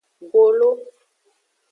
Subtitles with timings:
[0.33, 0.69] Golo.